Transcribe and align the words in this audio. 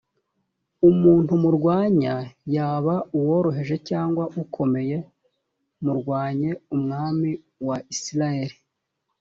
umuntu 0.89 1.31
murwanya 1.43 2.13
yaba 2.55 2.95
uworoheje 3.17 3.75
cyangwa 3.89 4.23
ukomeye 4.43 4.97
murwanye 5.83 6.51
umwami 6.75 7.31
wa 7.67 7.77
isirayeli 7.93 8.55